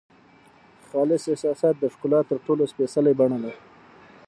خالص 0.89 1.23
احساس 1.33 1.61
د 1.79 1.83
ښکلا 1.93 2.19
تر 2.29 2.37
ټولو 2.45 2.63
سپېڅلې 2.71 3.13
بڼه 3.19 3.37
ده. 3.43 3.51